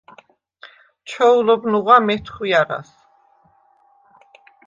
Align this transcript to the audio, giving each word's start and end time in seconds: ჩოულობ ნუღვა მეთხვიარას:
ჩოულობ 1.11 1.61
ნუღვა 1.75 1.97
მეთხვიარას: 2.07 2.89